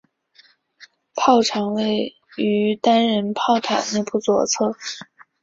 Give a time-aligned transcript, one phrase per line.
[1.13, 4.75] 炮长位于单人炮塔内部左侧。